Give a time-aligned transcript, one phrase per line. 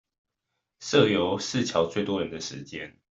[0.79, 2.99] 社遊是喬最多人的時間